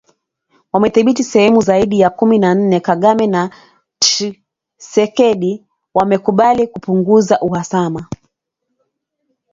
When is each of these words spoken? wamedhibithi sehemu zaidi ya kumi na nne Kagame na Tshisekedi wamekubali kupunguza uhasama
wamedhibithi 0.73 1.23
sehemu 1.23 1.61
zaidi 1.61 1.99
ya 1.99 2.09
kumi 2.09 2.39
na 2.39 2.55
nne 2.55 2.79
Kagame 2.79 3.27
na 3.27 3.51
Tshisekedi 3.99 5.65
wamekubali 5.93 6.67
kupunguza 6.67 7.39
uhasama 7.39 8.07